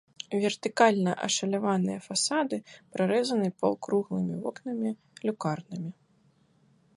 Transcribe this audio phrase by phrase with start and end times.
[0.43, 2.57] Вертыкальна ашаляваныя фасады
[2.95, 5.91] прарэзаны паўкруглымі вокнамі-люкарнамі.